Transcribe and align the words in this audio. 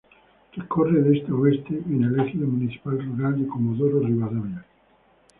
Recorre 0.53 0.99
de 1.03 1.15
este 1.15 1.31
a 1.31 1.35
oeste, 1.35 1.75
en 1.77 2.03
el 2.03 2.19
ejido 2.21 2.47
municipal 2.47 2.97
rural 3.05 3.39
de 3.39 3.45
Comodoro 3.47 3.99
Rivadavia. 3.99 4.65